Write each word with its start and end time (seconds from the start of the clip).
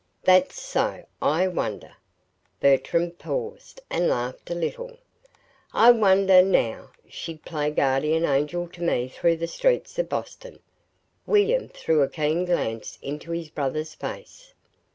"That's 0.23 0.59
so. 0.59 1.05
I 1.21 1.47
wonder" 1.47 1.93
Bertram 2.59 3.11
paused, 3.11 3.81
and 3.87 4.07
laughed 4.09 4.49
a 4.49 4.55
little, 4.55 4.97
"I 5.75 5.91
wonder 5.91 6.33
if 6.39 6.45
NOW 6.47 6.89
she'd 7.07 7.45
play 7.45 7.69
guardian 7.69 8.25
angel 8.25 8.67
to 8.69 8.81
me 8.81 9.09
through 9.09 9.37
the 9.37 9.45
streets 9.47 9.99
of 9.99 10.09
Boston." 10.09 10.57
William 11.27 11.69
threw 11.69 12.01
a 12.01 12.09
keen 12.09 12.45
glance 12.45 12.97
into 13.03 13.29
his 13.31 13.51
brother's 13.51 13.93
face. 13.93 14.55